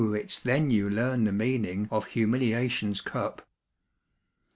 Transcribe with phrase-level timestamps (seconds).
[0.15, 3.47] it's then you learn the meaning of humiliation's cup.